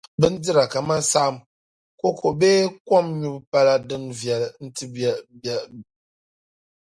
Bindira 0.19 0.63
kaman’ 0.73 1.01
saɣim, 1.11 1.35
koko 2.01 2.27
bee 2.39 2.59
kɔm 2.87 3.05
nyubu 3.19 3.39
pala 3.51 3.73
din 3.87 4.03
viɛli 4.19 4.47
n-ti 4.65 4.85
bilɛɣu. 4.93 5.79